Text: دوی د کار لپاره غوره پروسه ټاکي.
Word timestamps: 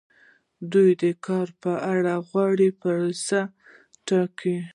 دوی 0.71 0.89
د 1.01 1.03
کار 1.25 1.47
لپاره 1.61 2.13
غوره 2.27 2.69
پروسه 2.79 3.39
ټاکي. 4.07 4.55